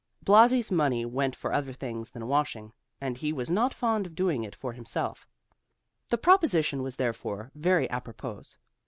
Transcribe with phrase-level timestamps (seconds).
[0.25, 4.43] Blasi's money went for other things than washing, and he was not fond of doing
[4.43, 5.27] it for himself.
[6.09, 8.45] The proposition was therefore very apropos.